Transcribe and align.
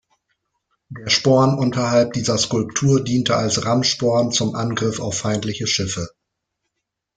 Der 0.89 1.11
Sporn 1.11 1.59
unterhalb 1.59 2.13
dieser 2.13 2.35
Skulptur 2.39 3.03
diente 3.03 3.35
als 3.35 3.63
Rammsporn 3.67 4.31
zum 4.31 4.55
Angriff 4.55 4.99
auf 4.99 5.15
feindliche 5.15 5.67
Schiffe. 5.67 6.09